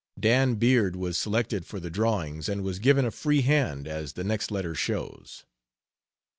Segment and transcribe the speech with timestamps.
[0.19, 4.23] Dan Beard was selected for the drawings, and was given a free hand, as the
[4.23, 5.45] next letter shows.